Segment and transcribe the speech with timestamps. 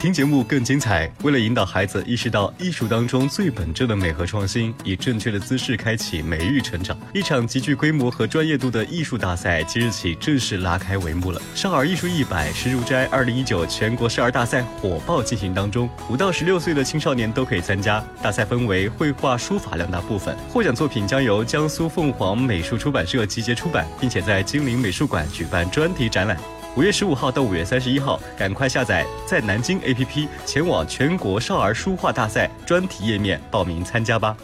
[0.00, 1.12] 听节目更精彩。
[1.22, 11.42] 为了引导孩子意识到艺术当中最本质的美和创新，以正确的姿势开启美育成长，一场极具规模和专业度的艺术大赛即日起正式拉开帷幕了。
[11.54, 18.02] 少儿艺术一百石如斋二零一九全国少儿大赛火爆进行当中，五到十六岁的青少年都可以参加。
[18.22, 26.38] 大赛分为绘画、书法两大部分，获奖作品将由江苏凤凰美术出版社集结出版，并且在金陵美术馆举办专题展览。
[26.76, 34.36] 五月十五号到五月三十一号，赶快下载在南京 APP，前往全国少儿书画大赛专题页面报名参加吧。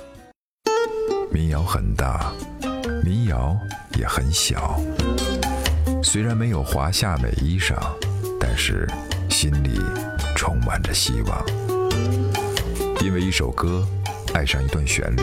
[1.30, 2.32] 民谣很大，
[3.04, 3.56] 民谣
[3.96, 4.80] 也很小。
[6.02, 7.76] 虽然没有华夏美衣裳，
[8.40, 8.88] 但是
[9.30, 9.80] 心里
[10.34, 11.46] 充满着希望。
[13.04, 13.86] 因为一首歌，
[14.34, 15.22] 爱上一段旋律，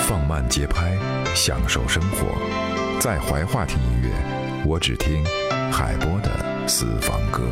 [0.00, 0.94] 放慢节拍，
[1.34, 2.26] 享受生活，
[3.00, 4.10] 在怀化听音乐，
[4.68, 5.22] 我只听。
[5.70, 6.30] 海波的
[6.66, 7.48] 私房歌。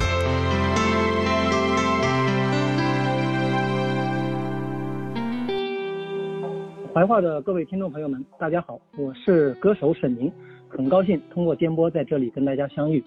[6.92, 10.30] 怀化的各位听众朋友们，大家好，我是歌手沈宁，
[10.68, 13.02] 很高兴通过电波在这里跟大家相遇。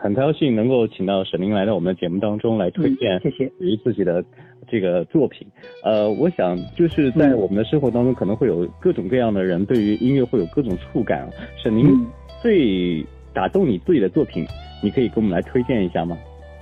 [0.00, 4.24] 很高兴能够请到沈宁来到我们的节目当中来推荐，谢谢于自己的
[4.68, 5.44] 这个作品。
[5.82, 11.28] 呃，我想就是在我们的生活当中，可能会有各种各样的人对于音乐会有各种触感。
[11.60, 12.06] 沈宁
[12.40, 13.04] 最。
[13.34, 14.46] 打动你自己的作品，
[14.82, 16.16] 你可以给我们来推荐一下吗？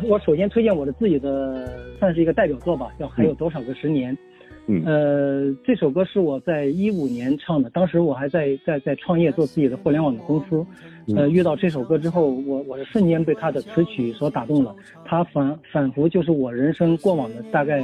[0.09, 1.69] 我首先推荐我的自己的，
[1.99, 4.15] 算是一个代表作吧，叫《还有多少个十年》。
[4.67, 10.65] 嗯，呃，这首歌是我在一五年唱的，当时我还在在在创业做自己的互联网的公司。
[11.17, 14.75] 呃，遇到这首歌之后，我我是瞬间被他的词曲所打动了。
[15.05, 17.83] 他反反复就是我人生过往的大概。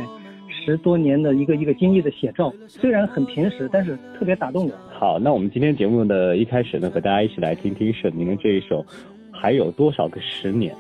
[0.49, 4.73] 十多年的一个一个经历的写照，虽然很平实，但是特别打动我。
[4.93, 8.83] 好，那我们今天节目的一开始呢，和大家一起来听听沈宁的这一首
[9.33, 10.75] 《还有多少个十年》。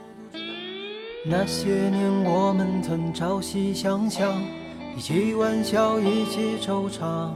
[1.28, 4.32] 那些年我们曾朝夕相向，
[4.96, 7.30] 一起玩笑，一起惆怅。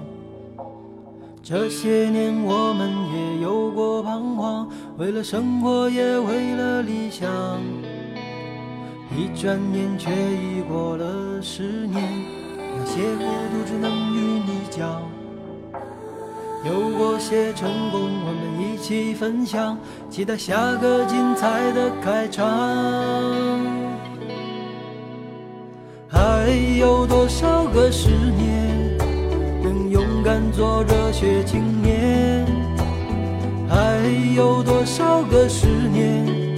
[1.43, 4.69] 这些年我们也有过彷徨，
[4.99, 7.29] 为了生活，也为了理想。
[9.17, 12.01] 一转眼却已过了十年，
[12.57, 15.03] 那些孤独只能与你讲。
[16.65, 19.77] 有过些成功，我们一起分享，
[20.09, 22.47] 期待下个精彩的开场。
[26.09, 26.49] 还
[26.79, 28.97] 有多少个十年，
[29.63, 32.47] 能勇敢做热血青年？
[33.69, 34.01] 还
[34.37, 36.50] 有多少个十年？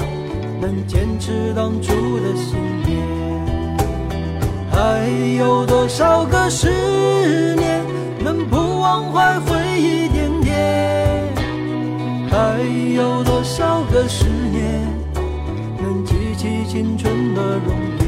[0.73, 2.97] 能坚持当初的信念，
[4.71, 5.07] 还
[5.37, 7.85] 有多少个十年
[8.19, 11.29] 能不忘怀回忆点点？
[12.31, 12.59] 还
[12.95, 14.89] 有多少个十年
[15.79, 18.02] 能记起青春的容颜？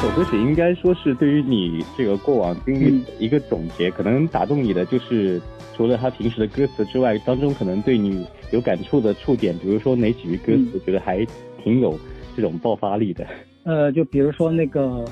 [0.00, 5.40] 首歌曲应该说是对于你这个过往经历一个总结，可能打动你的就是。
[5.76, 11.24] 除了他平时的歌词之外，当中可能对你有感触的触点，比如说哪几句歌词觉得还
[11.64, 11.98] 挺有
[12.36, 13.26] 这种爆发力的？
[13.64, 15.02] 呃，就比如说那个，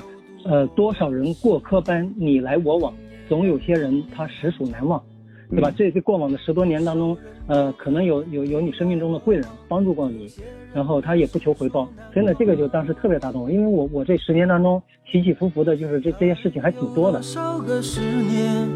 [0.45, 2.93] 呃，多少人过客般，你来我往，
[3.27, 5.01] 总有些人他实属难忘，
[5.49, 5.71] 对吧？
[5.75, 7.17] 这这过往的十多年当中，
[7.47, 10.31] 呃，可能有有有你生命中的贵人帮助过你，
[10.73, 17.19] 然后他也不求回报，真的这个就当时特别打动我，因为我我这十年当中起起伏伏的，就是这这些事情还挺多的。
[17.21, 18.67] 少个十年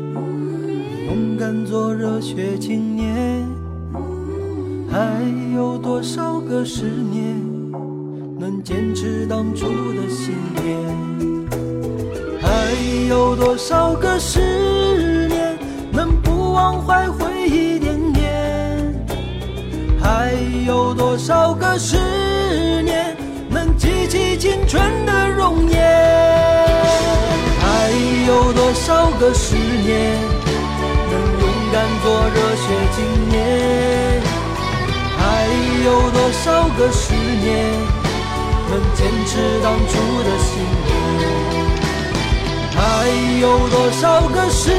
[1.05, 3.47] 勇敢做热血青年，
[4.89, 5.21] 还
[5.55, 7.39] 有多少个十年
[8.39, 10.33] 能坚持当初的信
[10.63, 10.73] 念？
[12.41, 12.49] 还
[13.07, 15.55] 有多少个十年
[15.93, 18.21] 能不忘怀回忆点点？
[19.99, 20.31] 还
[20.67, 21.97] 有多少个十
[22.83, 23.17] 年
[23.49, 25.81] 能记起青春的容颜？
[27.59, 27.89] 还
[28.27, 30.21] 有多少个十年？
[31.09, 32.05] 能勇敢做
[32.35, 32.65] 热血
[32.95, 34.21] 青年，
[35.17, 35.21] 还
[35.83, 37.49] 有多少个十年
[38.69, 39.31] 能坚持
[39.63, 39.91] 当初
[40.21, 40.93] 的信念？
[42.75, 42.79] 还
[43.41, 44.69] 有多少个十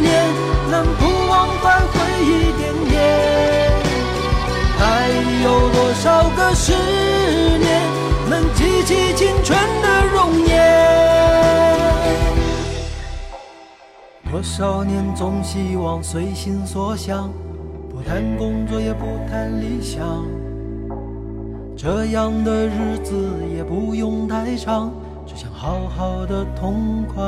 [0.00, 0.12] 年
[0.70, 2.94] 能不忘怀回忆点点？
[4.78, 5.08] 还
[5.42, 6.72] 有多少个十
[7.58, 7.82] 年
[8.28, 10.54] 能记起青春的容颜？
[14.30, 17.30] 多少年总希望随心所想，
[17.88, 20.26] 不谈工作也不谈理想，
[21.76, 23.14] 这样的日子
[23.56, 24.92] 也不用太长，
[25.24, 27.22] 只想好好的痛快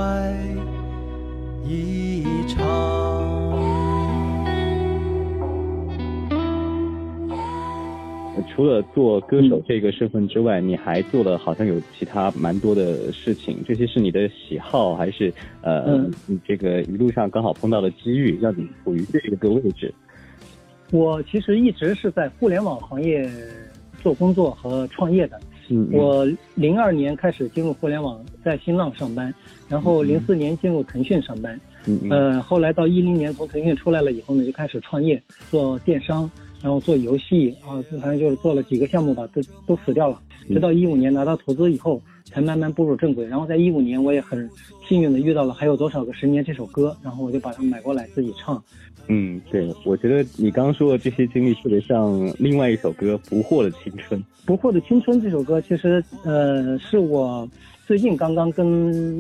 [1.68, 2.66] 一场。
[8.54, 13.62] 除了做歌手这个身份之外，你还做了好像有其他蛮多的事情。
[13.64, 15.32] 这些是你的喜好，还是
[15.62, 19.94] 呃，你这个一路上刚好碰到的机遇，让你处于这个位置？
[20.90, 23.30] 我其实一直是在互联网行业
[24.00, 25.38] 做工作和创业的。
[25.70, 29.32] 嗯我零二年开始进入互联网，在新浪上班，
[29.68, 31.58] 然后零四年进入腾讯上班。
[31.86, 36.30] 嗯呃，后来到一零年从腾讯出来了以后呢，就开始创业做电商，
[36.62, 40.20] 然后做游戏啊，反正就是做了几个项目吧，都都死掉了。
[40.48, 43.26] 直到一五年拿到投资以后，才慢慢步入正轨。
[43.26, 44.48] 然后在一五年，我也很
[44.86, 48.62] 幸运的遇到了《还有多少个十年》这首歌，然后我就把它买过来自己唱。
[49.08, 54.20] 嗯，对，我觉得你刚刚说的这些经历特别像另外一首歌《不惑的青春》。
[54.44, 57.48] 《不惑的青春》这首歌其实呃是我
[57.88, 58.66] 最近刚刚跟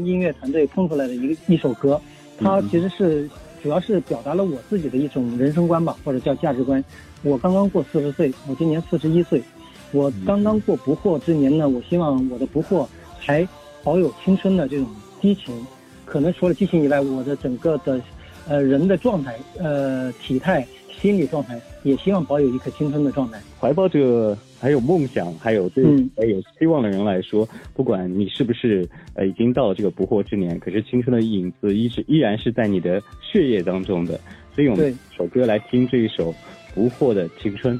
[0.04, 1.98] 音乐团队碰出来的一个一首歌。
[2.38, 3.26] 它其实是
[3.62, 6.84] 主要是表达了我自己的一种人生观吧，或者叫价值观。
[7.22, 9.42] 我刚刚过四十岁，我今年四十一岁，
[9.90, 11.66] 我刚刚过不惑之年呢。
[11.66, 12.86] 我希望我的不惑
[13.18, 13.48] 还
[13.82, 14.86] 保有青春的这种
[15.22, 15.66] 激情，
[16.04, 17.98] 可能除了激情以外，我的整个的
[18.46, 20.68] 呃人的状态、呃体态、
[21.00, 23.40] 心理状态，也希望保有一颗青春的状态。
[23.58, 24.36] 怀抱着。
[24.60, 25.84] 还有梦想，还有对
[26.16, 34.20] 还有希望的人来说，不管你是不是呃已经到了这个不惑之年，可是青春的影子一直依然是在你的血液当中的。
[34.54, 36.32] 所以我们首歌来听这一首
[36.74, 37.78] 《不惑的青春》。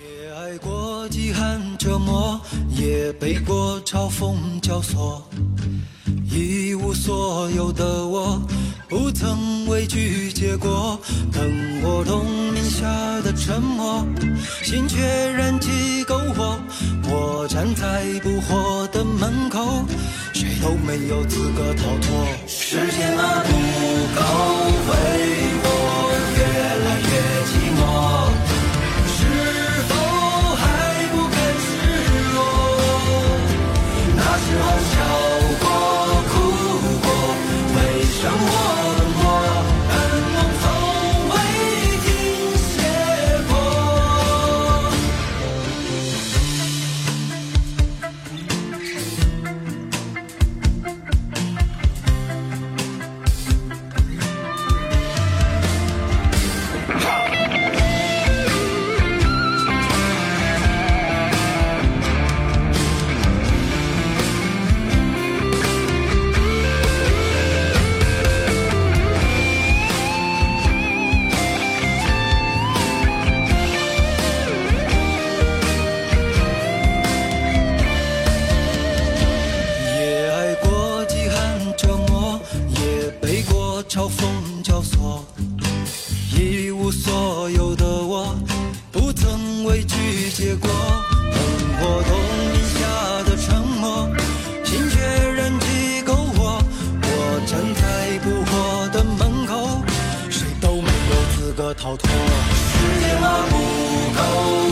[0.00, 2.40] 也爱过饥寒折磨，
[2.80, 5.20] 也被过嘲讽教唆，
[6.32, 8.40] 一无所有的我。
[8.88, 10.98] 不曾畏惧结果，
[11.32, 11.42] 等
[11.84, 12.86] 我冬眠下
[13.22, 14.04] 的沉默，
[14.62, 14.98] 心却
[15.30, 15.70] 燃起
[17.60, 19.84] 站在不惑的门口，
[20.32, 22.26] 谁都没有资格逃脱。
[22.48, 23.50] 时间啊，不
[24.16, 24.22] 够
[24.86, 24.90] 回
[101.90, 102.08] 逃脱。
[102.54, 103.56] 时间拉不
[104.14, 104.69] 够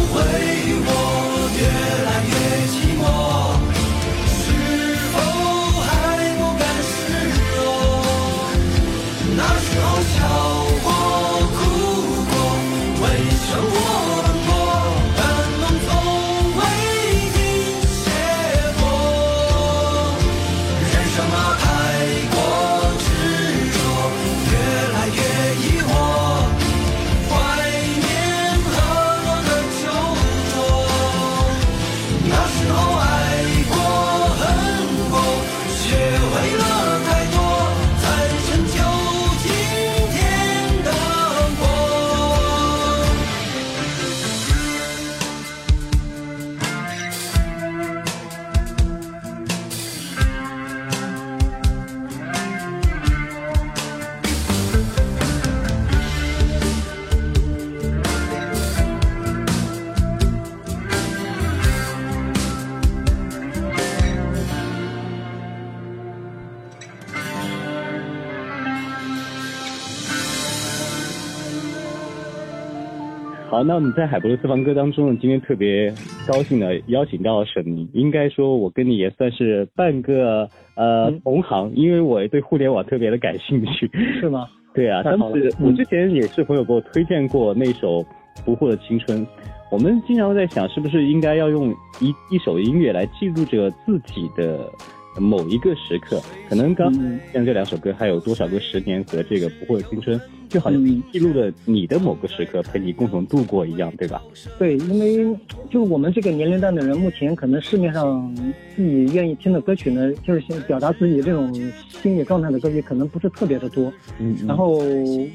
[73.50, 75.90] 好，那我们在海博的私房歌当中呢，今天特别
[76.26, 77.88] 高兴的邀请到沈宁。
[77.94, 83.90] 应该说，我跟你也算是半个呃同行，因为我对互联网特别的感兴趣。
[84.20, 84.46] 是吗？
[84.74, 88.02] 对啊，当时我之前也是朋友给我推荐过那首
[88.44, 89.26] 《不惑的青春》。
[89.70, 94.70] 我们经常在想，是不是应该要用一一首音乐来记录着自己的
[95.20, 104.22] 某一个时刻，可能刚嗯像这两首歌还有多少个十年和这个不惑青春，就好像嗯记录了你的某个时刻，陪你共同度过一样，对吧？
[104.58, 105.36] 对，因为
[105.70, 108.34] 就是我们这个年龄段的人，目前可能市面上
[108.76, 111.52] 自己愿意听的歌曲呢，就是想表达自己这种
[111.88, 113.92] 心理状态的歌曲，可能不是特别的多。
[114.18, 114.78] 嗯然后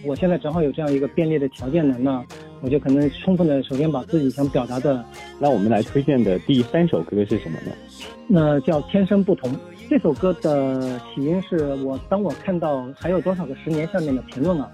[0.05, 2.23] 我现在正好有这样一个便利的条件呢，那
[2.61, 5.03] 我就可能充分的首先把自己想表达的，
[5.39, 7.71] 那我们来推荐的第三首歌是什么呢？
[8.25, 9.51] 那叫《天生不同》。
[9.89, 14.71] 这首歌的起因是我当我看到还有多少个十年下面的评论啊，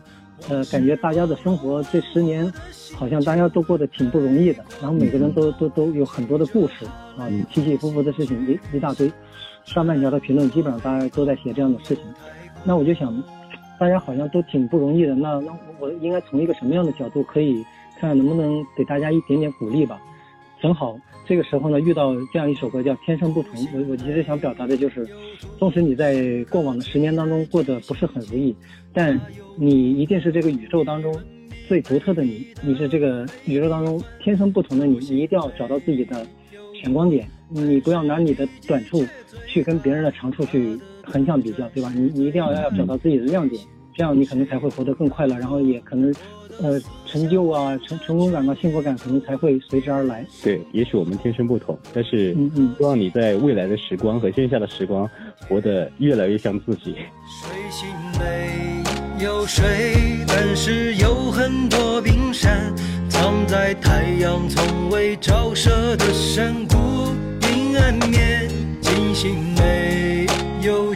[0.47, 2.51] 呃，感觉大家的生活这十年
[2.95, 6.85] 好像大家都过得挺不容易的，然后每个人都都都有很多的故事
[7.17, 9.11] 啊嗯，起起伏伏的事情一一大堆，
[9.65, 12.03] 上半条的评论基本上大家都在写这样的事情，
[12.63, 13.21] 那我就想，
[13.79, 17.63] 大家好像都挺不容易的，那那我应该从一个什么样的角度可以
[17.99, 19.99] 看看能不能给大家一点点鼓励吧？
[20.61, 20.97] 正好
[21.29, 25.07] 这个时候呢，遇到这样一首歌叫《天生不同》，我我其实想表达的就是，
[25.59, 28.55] 纵使你在过往的十年当中过得不是很如意，
[28.91, 29.21] 但
[29.55, 31.15] 你一定是这个宇宙当中
[31.67, 36.25] 最独特的你，你是这个宇宙当中天生不同的你，你一定要找到自己的
[36.81, 39.05] 闪光点，你不要拿你的短处
[39.45, 41.93] 去跟别人的长处去横向比较，对吧？
[41.95, 43.61] 你你一定要要找到自己的亮点，
[43.93, 46.11] 这样你可能才会活得更快乐，然后也可能，
[46.61, 50.25] 呃，成就啊、成成功感啊、幸福感可能才会随之而来。
[50.43, 55.09] 对，也许我们天生不同，但是嗯嗯希望你在未来的时光和线下的时光
[55.47, 56.95] 活得越来越像自己。
[57.41, 57.87] 水星
[58.19, 58.83] 没
[59.23, 59.63] 有水，
[60.27, 62.73] 但是有很多冰山，
[63.09, 66.75] 藏在太阳从未照射的山谷
[67.49, 68.49] 阴暗面。
[68.81, 70.25] 金星没
[70.61, 70.93] 有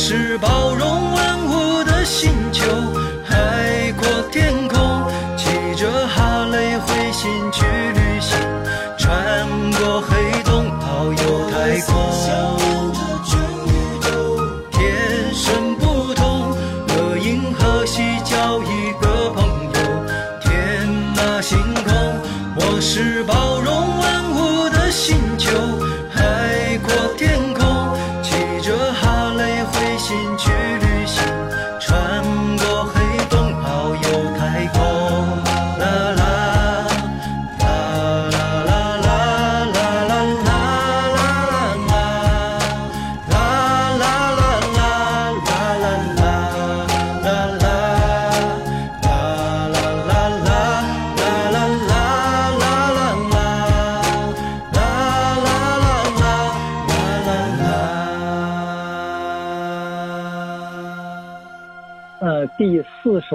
[0.00, 1.37] 是包容万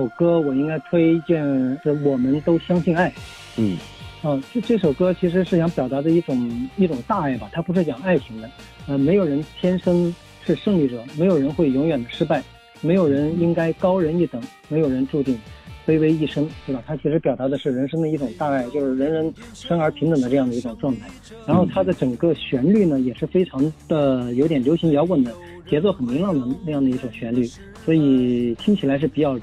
[0.03, 1.41] 首歌我应该推荐
[1.81, 3.09] 是《我们都相信爱》。
[3.55, 3.77] 嗯
[4.21, 8.49] 啊，这这首歌其实是想表达的一种一种大爱吧，它不是讲爱情的。
[8.87, 10.13] 呃，没有人天生
[10.45, 12.43] 是胜利者，没有人会永远的失败，
[12.81, 15.39] 没有人应该高人一等，没有人注定
[15.87, 16.83] 卑微一生，对吧？
[16.85, 21.07] 它其实表达的是人生的一种大爱，就是人人生而平等的这样的一种状态。
[21.47, 25.33] 然后它的整个旋律呢，也是非常的有点流行摇滚的
[25.69, 27.45] 节奏，很明朗的那样的一种旋律，
[27.85, 29.37] 所以听起来是比较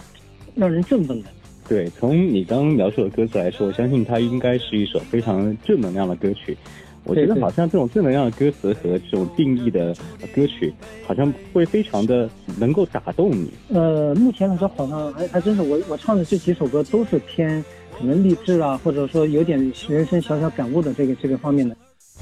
[0.55, 1.29] 让人振奋的。
[1.69, 6.57] 对，从你刚刚描述的歌词来说，我相信它应该是一首非常正能量的歌曲。
[7.05, 9.95] 我觉得好像这种正能量的歌词和这种定义的
[10.35, 10.73] 歌曲，
[11.07, 12.29] 好像会非常的
[12.59, 13.51] 能够打动你。
[13.69, 17.65] 呃，目前来说好像还还真是我我唱的这几首歌都是偏
[17.99, 21.75] 可能励志啊，或者说有点人生小小感悟的这个这个方面的。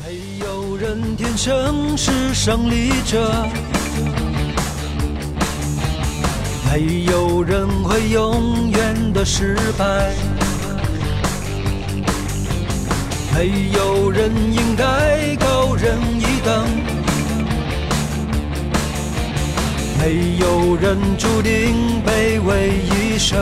[0.07, 3.33] 没有人天生是胜利者，
[6.71, 10.13] 没有人会永远的失败，
[13.35, 16.67] 没有人应该高人一等，
[19.99, 23.39] 没有人注定卑微一生。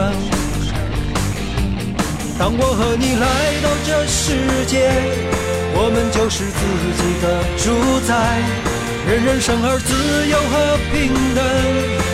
[2.39, 4.91] 当我和你来到这世界。
[5.79, 6.61] 我们就是自
[6.97, 7.25] 己的
[7.59, 7.65] 主
[8.09, 8.41] 宰，
[9.07, 9.93] 人人生而自
[10.27, 11.45] 由和平等，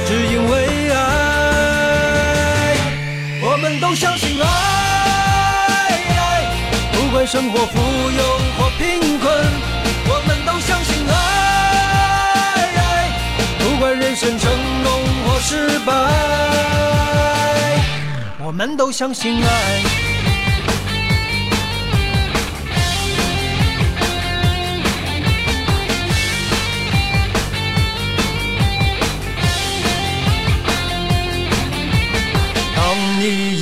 [0.04, 0.71] 只因为。
[3.62, 4.48] 们都相信爱，
[6.92, 7.78] 不管生活富
[8.10, 9.32] 有或贫困，
[10.08, 11.14] 我们都相信爱，
[13.60, 14.50] 不管人生成
[14.82, 14.92] 功
[15.24, 15.92] 或失败，
[18.40, 20.11] 我们都相信爱。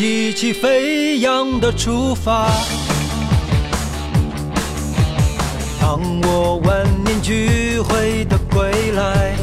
[0.03, 2.49] 意气飞扬的出发，
[5.79, 9.35] 当我万念俱灰的归来，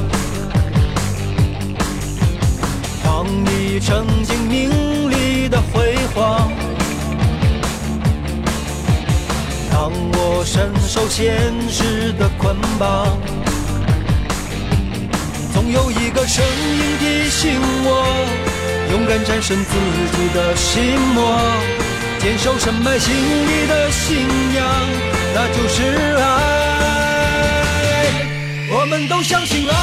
[3.04, 6.52] 当你曾经名利的辉煌，
[9.70, 11.36] 当我深受现
[11.70, 13.16] 实的捆绑，
[15.54, 18.57] 总有一个声音提醒我。
[18.92, 19.72] 勇敢战胜自
[20.18, 21.40] 己的心魔，
[22.20, 24.66] 坚守深埋心里的信仰，
[25.34, 25.84] 那就是
[26.18, 26.22] 爱。
[28.70, 29.76] 我们都相信爱，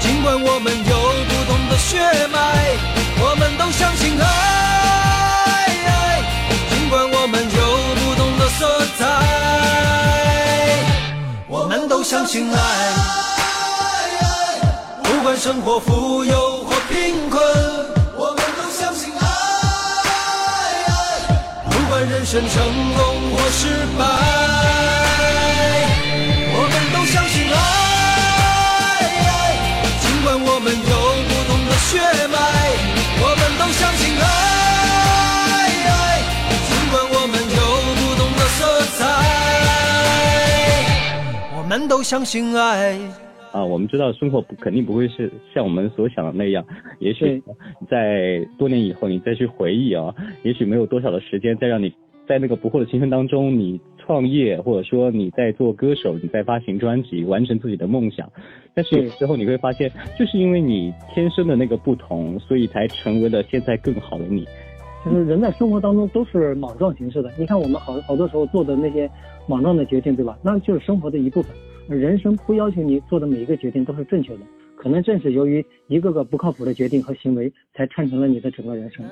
[0.00, 1.98] 尽管我们有不同的血
[2.32, 2.38] 脉。
[3.22, 4.24] 我们都相信爱，
[6.70, 7.60] 尽管我们有
[8.00, 9.00] 不同的色彩。
[11.46, 12.58] 我们都相信爱，
[15.02, 16.59] 不管生活富有。
[16.90, 17.40] 贫困，
[18.16, 19.22] 我们都相信爱。
[21.70, 22.54] 不管人生成
[22.94, 24.02] 功或失败，
[26.52, 27.56] 我们都相信爱。
[30.02, 30.94] 尽管我们有
[31.28, 31.90] 不同的血
[32.28, 32.36] 脉，
[33.22, 34.28] 我们都相信爱。
[36.68, 37.60] 尽管我们有
[37.98, 38.58] 不同的色
[38.98, 39.00] 彩，
[41.56, 42.98] 我们都相信爱。
[43.52, 46.64] 啊，我们知道生活不肯定不会是像我们所想的那样，
[47.00, 47.42] 也许
[47.88, 51.92] 在多年以后你再去回忆啊，也许没有多少的时间再让你
[52.28, 58.30] 在那个不惑的青春当中，你创业或者说你在做歌手，你在发行专辑，完成自己的梦想。
[58.72, 64.46] 但是有时候你会发现，就是因为你天生的那个不同，所以才成为了现在更好的你。
[65.04, 69.10] 就是人在生活当中都是莽撞形式的，你看我们好好多时候做的那些
[69.48, 70.38] 莽撞的决定，对吧？
[70.42, 71.50] 那就是生活的一部分。
[71.96, 74.40] 人生不要求你做的每一个决定都是正确的，
[74.76, 79.04] 可能正是由于一个个不靠谱的决定和行为，才串成了你的整个人生。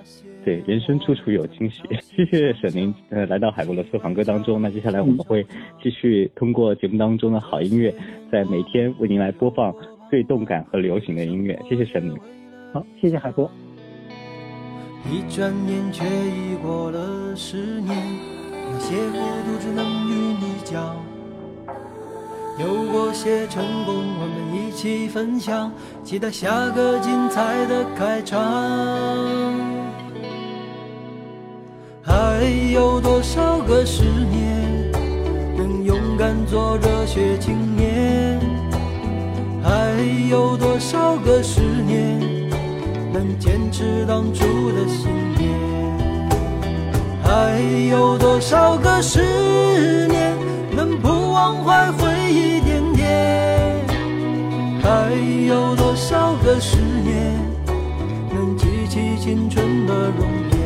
[0.44, 1.82] 对，人生处处有惊喜。
[2.00, 4.62] 谢谢沈宁，呃，来到海波的私房歌当中。
[4.62, 5.44] 那接下来我们会
[5.82, 7.92] 继续通过节目当中的好音乐，
[8.30, 9.74] 在每天为您来播放
[10.08, 11.58] 最动感和流行的音乐。
[11.68, 12.16] 谢谢沈宁。
[12.72, 13.50] 好，谢谢海波。
[15.10, 17.96] 一转眼却已过了十年，
[18.52, 21.07] 那些孤独只能与你讲。
[22.58, 25.70] 有过些成功，我们一起分享，
[26.02, 28.36] 期待下个精彩的开场。
[32.02, 32.42] 还
[32.72, 34.90] 有多少个十年，
[35.56, 38.40] 能勇敢做热血青年？
[39.62, 39.94] 还
[40.28, 42.18] 有多少个十年，
[43.12, 45.48] 能坚持当初的信念？
[47.22, 50.34] 还有多少个十年，
[50.74, 52.47] 能不忘怀回忆？
[54.82, 55.12] 还
[55.46, 57.34] 有多少个十年，
[58.32, 60.57] 能记起青春的容颜？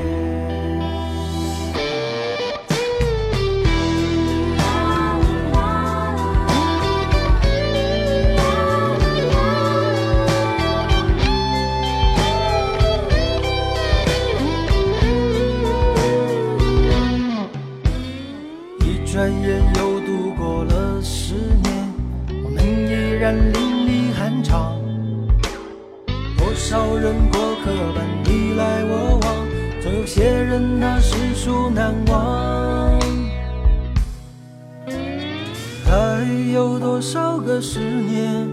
[36.22, 38.46] 还有多少个十年，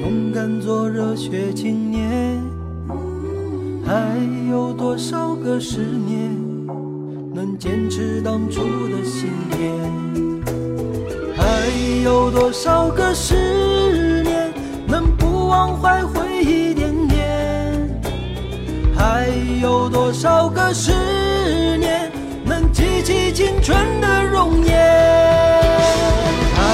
[0.00, 2.40] 勇敢做热血青年？
[3.84, 4.16] 还
[4.48, 6.30] 有多少个十年，
[7.34, 9.74] 能坚持当初的信念？
[11.36, 11.42] 还
[12.04, 14.54] 有多少个十年
[14.86, 18.00] 能不忘怀回忆点点？
[18.94, 19.26] 还
[19.60, 20.92] 有多少个十
[21.76, 22.08] 年
[22.44, 24.80] 能记起青春的容颜？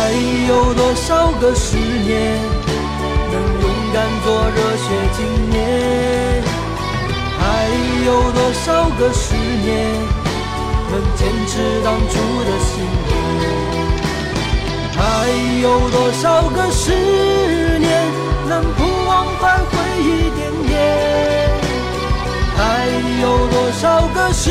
[0.09, 0.15] 还
[0.49, 2.41] 有多少个十年
[3.31, 6.43] 能勇敢做热血青年？
[7.39, 7.43] 还
[8.07, 9.69] 有多少个十年
[10.91, 12.15] 能坚持当初
[12.47, 13.13] 的信念？
[14.97, 14.99] 还
[15.61, 18.11] 有多少个十年
[18.49, 21.51] 能不忘怀回忆点点？
[22.57, 22.89] 还
[23.21, 24.49] 有多少个十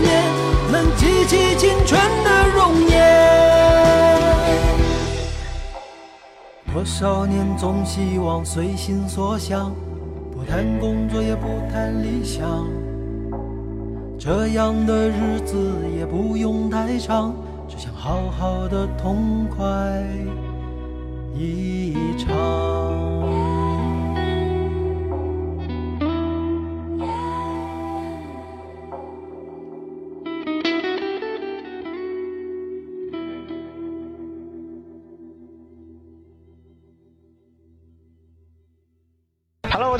[0.00, 0.24] 年
[0.70, 3.51] 能记起青春的容颜？
[6.84, 9.72] 少年总希望随心所想，
[10.32, 12.66] 不谈工作也不谈理想，
[14.18, 15.56] 这样的日子
[15.96, 17.34] 也不用太长。
[17.68, 19.64] 只想好好的痛快
[21.34, 23.21] 一场。